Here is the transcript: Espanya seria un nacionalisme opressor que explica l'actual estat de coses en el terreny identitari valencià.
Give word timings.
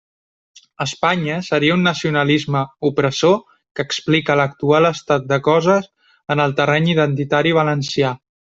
Espanya 0.85 1.35
seria 1.47 1.75
un 1.79 1.83
nacionalisme 1.87 2.63
opressor 2.89 3.37
que 3.51 3.87
explica 3.91 4.39
l'actual 4.41 4.91
estat 4.93 5.31
de 5.33 5.41
coses 5.51 5.91
en 6.37 6.45
el 6.49 6.61
terreny 6.63 6.93
identitari 6.99 7.59
valencià. 7.61 8.17